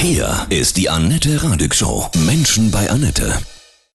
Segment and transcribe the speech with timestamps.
[0.00, 2.08] Hier ist die Annette Radig Show.
[2.24, 3.32] Menschen bei Annette.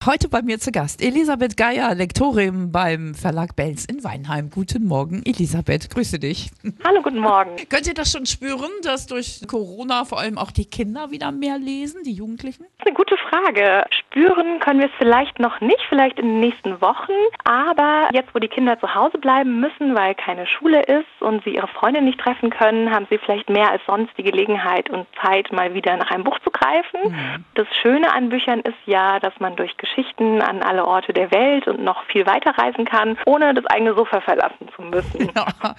[0.07, 4.49] Heute bei mir zu Gast Elisabeth Geier, Lektorin beim Verlag Belz in Weinheim.
[4.49, 5.91] Guten Morgen, Elisabeth.
[5.91, 6.51] Grüße dich.
[6.87, 7.55] Hallo, guten Morgen.
[7.69, 11.59] Könnt ihr das schon spüren, dass durch Corona vor allem auch die Kinder wieder mehr
[11.59, 12.62] lesen, die Jugendlichen?
[12.62, 13.85] Das ist eine gute Frage.
[14.11, 17.12] Spüren können wir es vielleicht noch nicht, vielleicht in den nächsten Wochen.
[17.45, 21.54] Aber jetzt, wo die Kinder zu Hause bleiben müssen, weil keine Schule ist und sie
[21.54, 25.52] ihre Freunde nicht treffen können, haben sie vielleicht mehr als sonst die Gelegenheit und Zeit,
[25.52, 27.12] mal wieder nach einem Buch zu greifen.
[27.12, 27.45] Mhm.
[27.54, 31.68] Das Schöne an Büchern ist ja, dass man durch Geschichten an alle Orte der Welt
[31.68, 35.30] und noch viel weiter reisen kann, ohne das eigene Sofa verlassen zu müssen.
[35.37, 35.46] Ja.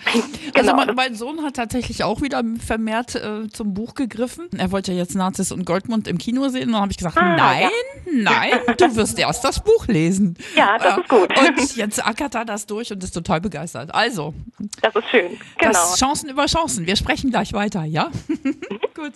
[0.54, 0.74] genau.
[0.74, 4.48] Also mein, mein, Sohn hat tatsächlich auch wieder vermehrt äh, zum Buch gegriffen.
[4.58, 7.18] Er wollte ja jetzt Nazis und Goldmund im Kino sehen und dann habe ich gesagt,
[7.18, 7.70] ah, nein,
[8.06, 8.21] ja.
[8.24, 10.38] Nein, du wirst erst das Buch lesen.
[10.56, 11.30] Ja, das ist gut.
[11.38, 13.94] Und jetzt ackert er das durch und ist total begeistert.
[13.94, 14.34] Also.
[14.82, 15.40] Das ist schön.
[15.58, 15.72] Genau.
[15.72, 16.86] Das Chancen über Chancen.
[16.86, 18.12] Wir sprechen gleich weiter, ja?
[18.96, 19.14] gut.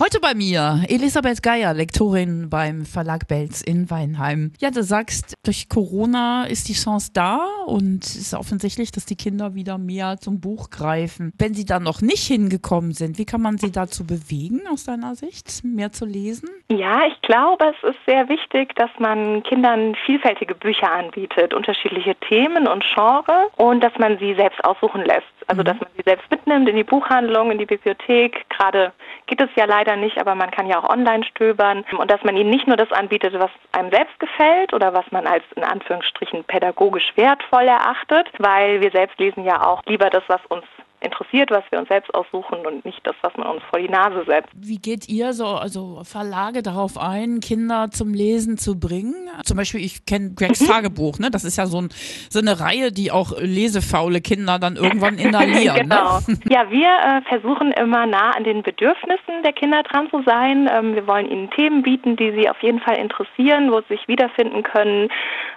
[0.00, 4.52] Heute bei mir Elisabeth Geier, Lektorin beim Verlag Belz in Weinheim.
[4.58, 9.16] Ja, du sagst, durch Corona ist die Chance da und es ist offensichtlich, dass die
[9.16, 11.32] Kinder wieder mehr zum Buch greifen.
[11.38, 15.14] Wenn sie da noch nicht hingekommen sind, wie kann man sie dazu bewegen, aus deiner
[15.14, 16.48] Sicht, mehr zu lesen?
[16.70, 22.66] Ja, ich glaube, es ist sehr wichtig, dass man Kindern vielfältige Bücher anbietet, unterschiedliche Themen
[22.66, 25.26] und Genre und dass man sie selbst aussuchen lässt.
[25.48, 25.66] Also, mhm.
[25.66, 28.48] dass man sie selbst mitnimmt in die Buchhandlung, in die Bibliothek.
[28.48, 28.92] Gerade
[29.26, 31.84] geht es ja leider nicht, aber man kann ja auch online stöbern.
[31.98, 35.26] Und dass man ihnen nicht nur das anbietet, was einem selbst gefällt oder was man
[35.26, 40.40] als in Anführungsstrichen pädagogisch wertvoll erachtet, weil wir selbst lesen ja auch lieber das, was
[40.48, 40.64] uns
[41.02, 44.24] interessiert, was wir uns selbst aussuchen und nicht das, was man uns vor die Nase
[44.26, 44.50] setzt.
[44.54, 49.28] Wie geht ihr so, also Verlage darauf ein, Kinder zum Lesen zu bringen?
[49.44, 50.66] Zum Beispiel, ich kenne Gregs mhm.
[50.66, 51.30] Tagebuch, ne?
[51.30, 51.88] Das ist ja so, ein,
[52.28, 55.76] so, eine Reihe, die auch lesefaule Kinder dann irgendwann inhalieren.
[55.76, 55.82] Ne?
[55.82, 56.18] genau.
[56.26, 56.38] Ne?
[56.52, 60.68] Ja, wir äh, versuchen immer nah an den Bedürfnissen der Kinder dran zu sein.
[60.72, 64.08] Ähm, wir wollen ihnen Themen bieten, die sie auf jeden Fall interessieren, wo sie sich
[64.08, 65.08] wiederfinden können,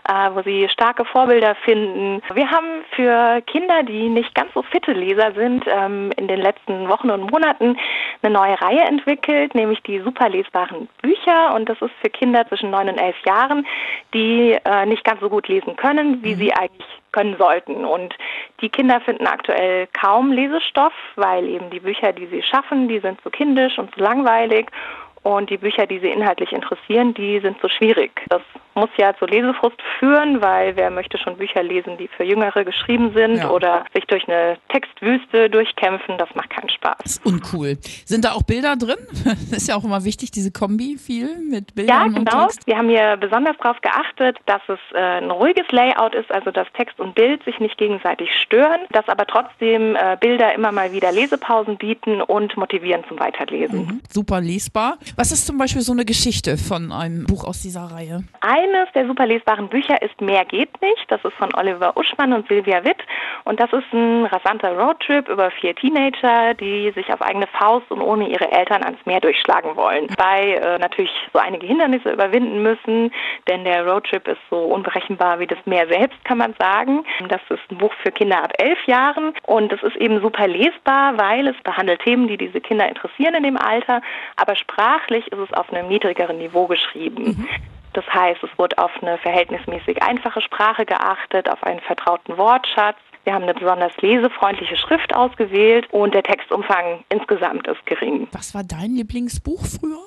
[0.07, 2.21] äh, wo sie starke Vorbilder finden.
[2.33, 6.87] Wir haben für Kinder, die nicht ganz so fitte Leser sind, ähm, in den letzten
[6.87, 7.77] Wochen und Monaten
[8.21, 11.53] eine neue Reihe entwickelt, nämlich die super lesbaren Bücher.
[11.55, 13.64] Und das ist für Kinder zwischen neun und elf Jahren,
[14.13, 16.39] die äh, nicht ganz so gut lesen können, wie mhm.
[16.39, 17.85] sie eigentlich können sollten.
[17.85, 18.15] Und
[18.61, 23.21] die Kinder finden aktuell kaum Lesestoff, weil eben die Bücher, die sie schaffen, die sind
[23.21, 24.69] zu kindisch und zu langweilig.
[25.23, 28.21] Und die Bücher, die sie inhaltlich interessieren, die sind so schwierig.
[28.29, 28.41] Das
[28.97, 33.37] ja zu Lesefrust führen, weil wer möchte schon Bücher lesen, die für Jüngere geschrieben sind
[33.37, 33.49] ja.
[33.49, 36.97] oder sich durch eine Textwüste durchkämpfen, das macht keinen Spaß.
[37.03, 37.77] Das ist uncool.
[38.05, 38.97] Sind da auch Bilder drin?
[39.23, 42.43] Das ist ja auch immer wichtig, diese Kombi viel mit Bildern ja, genau.
[42.43, 42.67] und Text.
[42.67, 46.67] Wir haben hier besonders darauf geachtet, dass es äh, ein ruhiges Layout ist, also dass
[46.73, 51.11] Text und Bild sich nicht gegenseitig stören, dass aber trotzdem äh, Bilder immer mal wieder
[51.11, 53.79] Lesepausen bieten und motivieren zum Weiterlesen.
[53.79, 54.01] Mhm.
[54.09, 54.97] Super lesbar.
[55.15, 58.23] Was ist zum Beispiel so eine Geschichte von einem Buch aus dieser Reihe?
[58.85, 61.05] Eines der super lesbaren Bücher ist Mehr geht nicht.
[61.09, 62.97] Das ist von Oliver Uschmann und Silvia Witt.
[63.43, 68.01] Und das ist ein rasanter Roadtrip über vier Teenager, die sich auf eigene Faust und
[68.01, 70.07] ohne ihre Eltern ans Meer durchschlagen wollen.
[70.17, 73.11] Bei äh, natürlich so einige Hindernisse überwinden müssen,
[73.47, 77.03] denn der Roadtrip ist so unberechenbar wie das Meer selbst, kann man sagen.
[77.29, 81.17] Das ist ein Buch für Kinder ab elf Jahren und es ist eben super lesbar,
[81.17, 84.01] weil es behandelt Themen, die diese Kinder interessieren in dem Alter,
[84.35, 87.23] aber sprach sprachlich ist es auf einem niedrigeren Niveau geschrieben.
[87.23, 87.47] Mhm.
[87.95, 92.97] Das heißt, es wurde auf eine verhältnismäßig einfache Sprache geachtet, auf einen vertrauten Wortschatz.
[93.23, 98.27] Wir haben eine besonders lesefreundliche Schrift ausgewählt und der Textumfang insgesamt ist gering.
[98.33, 100.05] Was war dein Lieblingsbuch früher?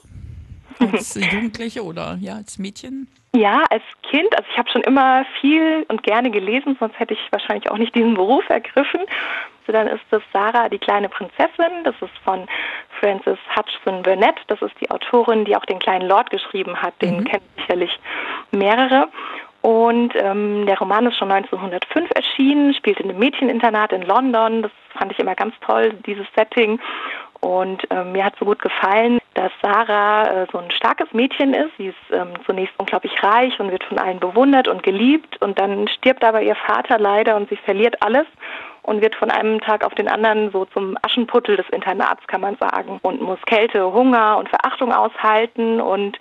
[0.80, 3.08] Als Jugendliche oder ja, als Mädchen?
[3.34, 7.20] Ja, als Kind, also ich habe schon immer viel und gerne gelesen, sonst hätte ich
[7.30, 9.00] wahrscheinlich auch nicht diesen Beruf ergriffen.
[9.66, 11.84] So, dann ist das Sarah, die kleine Prinzessin.
[11.84, 12.46] Das ist von
[13.00, 14.36] Frances Hutchinson Burnett.
[14.46, 16.94] Das ist die Autorin, die auch den kleinen Lord geschrieben hat.
[17.02, 17.24] Den mhm.
[17.24, 18.00] kennen sicherlich
[18.50, 19.08] mehrere.
[19.60, 24.62] Und ähm, der Roman ist schon 1905 erschienen, spielt in einem Mädcheninternat in London.
[24.62, 26.80] Das fand ich immer ganz toll, dieses Setting.
[27.40, 31.70] Und ähm, mir hat so gut gefallen, dass Sarah äh, so ein starkes Mädchen ist.
[31.78, 35.40] Sie ist ähm, zunächst unglaublich reich und wird von allen bewundert und geliebt.
[35.40, 38.26] Und dann stirbt aber ihr Vater leider und sie verliert alles
[38.88, 42.56] und wird von einem Tag auf den anderen so zum Aschenputtel des Internats, kann man
[42.56, 46.18] sagen, und muss Kälte, Hunger und Verachtung aushalten und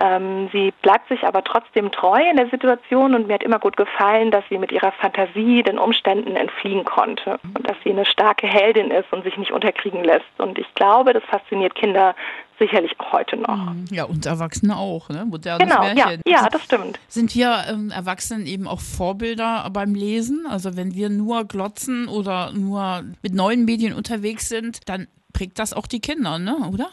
[0.00, 3.76] ähm, sie bleibt sich aber trotzdem treu in der Situation und mir hat immer gut
[3.76, 8.46] gefallen, dass sie mit ihrer Fantasie den Umständen entfliehen konnte und dass sie eine starke
[8.46, 10.24] Heldin ist und sich nicht unterkriegen lässt.
[10.38, 12.14] Und ich glaube, das fasziniert Kinder
[12.60, 13.56] sicherlich auch heute noch.
[13.56, 13.86] Mhm.
[13.90, 15.24] Ja, und Erwachsene auch, ne?
[15.24, 16.20] Modernes genau, Märchen.
[16.26, 17.00] Ja, ja, das stimmt.
[17.08, 20.46] Sind wir ähm, Erwachsenen eben auch Vorbilder beim Lesen?
[20.48, 25.72] Also wenn wir nur glotzen oder nur mit neuen Medien unterwegs sind, dann prägt das
[25.72, 26.56] auch die Kinder, ne?
[26.72, 26.90] oder?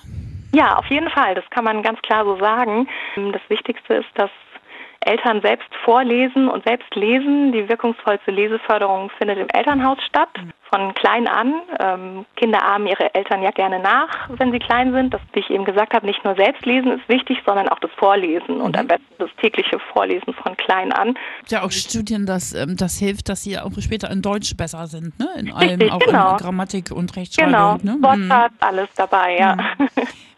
[0.54, 1.36] Ja, auf jeden Fall.
[1.36, 2.88] Das kann man ganz klar so sagen.
[3.16, 4.32] Das Wichtigste ist, dass
[5.08, 7.52] Eltern selbst vorlesen und selbst lesen.
[7.52, 10.30] Die wirkungsvollste Leseförderung findet im Elternhaus statt.
[10.70, 11.54] Von klein an.
[11.80, 15.14] Ähm, Kinder ahmen ihre Eltern ja gerne nach, wenn sie klein sind.
[15.14, 17.92] Das, wie ich eben gesagt habe, nicht nur selbst lesen ist wichtig, sondern auch das
[17.92, 18.82] Vorlesen und mhm.
[18.82, 21.18] am besten das tägliche Vorlesen von klein an.
[21.48, 25.18] Ja, auch Studien, dass ähm, das hilft, dass sie auch später in Deutsch besser sind,
[25.18, 25.30] ne?
[25.38, 26.32] In allem, Richtig, auch genau.
[26.32, 27.80] in Grammatik und Rechtschreibung.
[27.80, 27.98] Genau, ne?
[28.02, 28.58] Wortschatz, mhm.
[28.60, 29.56] alles dabei, ja.
[29.56, 29.88] Mhm.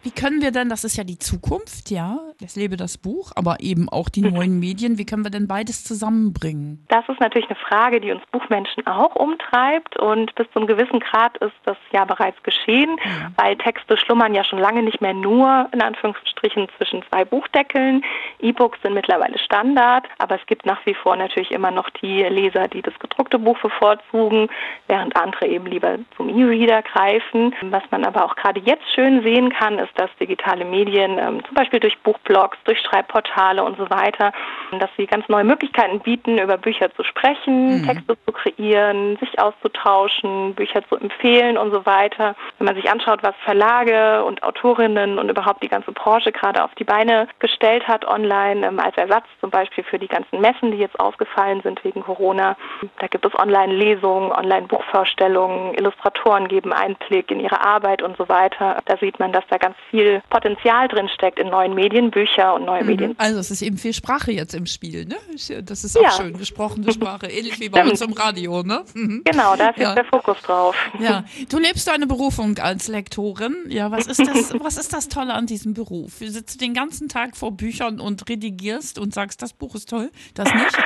[0.04, 3.58] Wie können wir denn, das ist ja die Zukunft, ja, es lebe das Buch, aber
[3.60, 6.86] eben auch die neuen Medien, wie können wir denn beides zusammenbringen?
[6.88, 11.00] Das ist natürlich eine Frage, die uns Buchmenschen auch umtreibt und bis zu einem gewissen
[11.00, 13.32] Grad ist das ja bereits geschehen, ja.
[13.36, 18.04] weil Texte schlummern ja schon lange nicht mehr nur in Anführungsstrichen zwischen zwei Buchdeckeln.
[18.40, 22.68] E-Books sind mittlerweile Standard, aber es gibt nach wie vor natürlich immer noch die Leser,
[22.68, 24.50] die das gedruckte Buch bevorzugen,
[24.88, 27.54] während andere eben lieber zum E-Reader greifen.
[27.64, 31.56] Was man aber auch gerade jetzt schön sehen kann, ist, dass digitale Medien, ähm, zum
[31.56, 31.98] Beispiel durch
[32.30, 34.32] Buchblogs, durch Schreibportale und so weiter,
[34.80, 37.86] dass sie ganz neue Möglichkeiten bieten, über Bücher zu sprechen, mhm.
[37.86, 42.36] Texte zu kreieren, sich auszutauschen, Bücher zu empfehlen und so weiter.
[42.58, 46.74] Wenn man sich anschaut, was Verlage und Autorinnen und überhaupt die ganze Branche gerade auf
[46.76, 50.78] die Beine gestellt hat online, ähm, als Ersatz zum Beispiel für die ganzen Messen, die
[50.78, 52.56] jetzt ausgefallen sind wegen Corona.
[53.00, 58.78] Da gibt es Online-Lesungen, Online-Buchvorstellungen, Illustratoren geben Einblick in ihre Arbeit und so weiter.
[58.86, 62.66] Da sieht man, dass da ganz viel Potenzial drin steckt in neuen Medien, Bücher und
[62.66, 62.88] neue mhm.
[62.88, 63.16] Medien.
[63.18, 65.16] Also es ist eben viel Sprache jetzt im Spiel, ne?
[65.64, 66.12] Das ist auch ja.
[66.12, 68.84] schön, gesprochene Sprache, ähnlich wie bei uns im Radio, ne?
[68.94, 69.22] Mhm.
[69.24, 69.90] Genau, da ist ja.
[69.90, 70.76] jetzt der Fokus drauf.
[71.00, 73.56] Ja, du lebst deine Berufung als Lektorin.
[73.70, 76.20] Ja, was ist das, was ist das Tolle an diesem Beruf?
[76.20, 80.12] Du sitzt den ganzen Tag vor Büchern und redigierst und sagst, das Buch ist toll,
[80.34, 80.78] das nicht?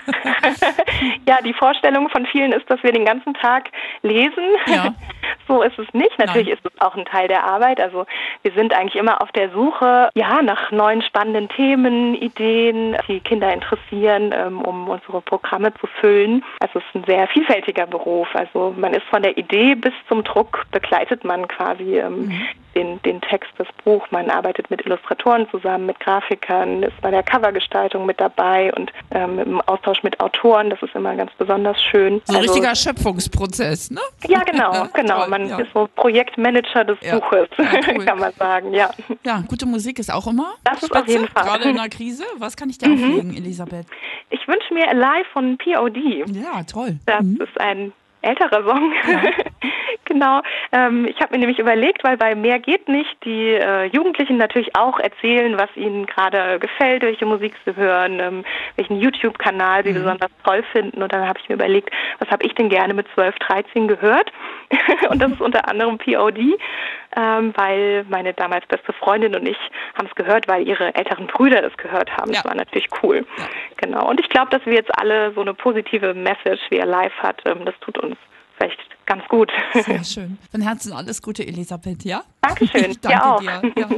[1.28, 3.70] ja, die Vorstellung von vielen ist, dass wir den ganzen Tag
[4.04, 4.44] lesen.
[4.68, 4.94] Ja.
[5.48, 6.18] So ist es nicht.
[6.18, 6.58] Natürlich Nein.
[6.58, 7.80] ist es auch ein Teil der Arbeit.
[7.80, 8.06] Also
[8.42, 13.54] wir sind eigentlich immer auf der Suche, ja, nach neuen spannenden Themen, Ideen, die Kinder
[13.54, 16.44] interessieren, ähm, um unsere Programme zu füllen.
[16.60, 18.28] Also es ist ein sehr vielfältiger Beruf.
[18.34, 22.42] Also man ist von der Idee bis zum Druck begleitet man quasi ähm, mhm
[22.76, 24.06] den, den Text, das Buch.
[24.12, 29.40] Man arbeitet mit Illustratoren zusammen, mit Grafikern, ist bei der Covergestaltung mit dabei und ähm,
[29.40, 30.70] im Austausch mit Autoren.
[30.70, 32.22] Das ist immer ganz besonders schön.
[32.26, 34.02] So ein also, richtiger Schöpfungsprozess, ne?
[34.28, 35.20] Ja, genau, genau.
[35.22, 35.60] Toll, man ja.
[35.60, 37.20] ist so Projektmanager des ja.
[37.20, 38.06] Buches, cool.
[38.06, 38.90] kann man sagen, ja.
[39.26, 41.44] Ja, gute Musik ist auch immer Das ist auf jeden Fall.
[41.44, 42.24] Gerade in der Krise.
[42.38, 43.04] Was kann ich dir mhm.
[43.04, 43.86] auflegen, Elisabeth?
[44.30, 46.28] Ich wünsche mir Alive von POD.
[46.36, 46.98] Ja, toll.
[47.06, 47.42] Das mhm.
[47.42, 48.94] ist ein älterer Song.
[49.08, 49.22] Ja.
[50.14, 50.42] genau.
[50.72, 54.76] Ähm, ich habe mir nämlich überlegt, weil bei Mehr geht nicht die äh, Jugendlichen natürlich
[54.76, 58.46] auch erzählen, was ihnen gerade gefällt, welche Musik sie hören, ähm,
[58.76, 59.96] welchen YouTube-Kanal sie mhm.
[59.96, 61.02] besonders toll finden.
[61.02, 61.90] Und dann habe ich mir überlegt,
[62.20, 64.32] was habe ich denn gerne mit 12, 13 gehört?
[65.10, 66.40] und das ist unter anderem POD,
[67.18, 69.58] ähm, weil meine damals beste Freundin und ich
[69.98, 72.32] haben es gehört, weil ihre älteren Brüder das gehört haben.
[72.32, 72.42] Ja.
[72.42, 73.26] Das war natürlich cool.
[73.38, 73.44] Ja.
[73.78, 74.10] Genau.
[74.10, 77.42] Und ich glaube, dass wir jetzt alle so eine positive Message, wie er live hat,
[77.46, 78.16] ähm, das tut uns
[78.58, 79.52] vielleicht ganz gut.
[79.74, 80.38] Sehr schön.
[80.52, 82.24] Von Herzen alles Gute, Elisabeth, ja?
[82.42, 82.92] Dankeschön.
[82.92, 83.72] Ich danke dir.
[83.78, 83.90] Ja.